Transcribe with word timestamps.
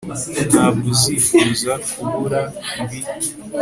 ntabwo 0.49 0.85
uzifuza 0.95 1.71
kubura 1.89 2.41
ibi 2.81 2.99